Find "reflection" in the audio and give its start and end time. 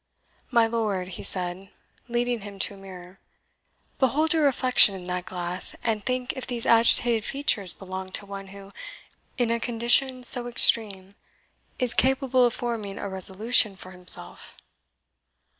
4.43-4.95